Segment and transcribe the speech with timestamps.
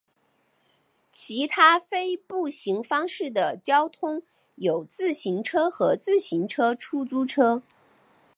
[1.11, 4.23] 其他非步行方式的交通
[4.55, 7.61] 有自行车和自行车出租车。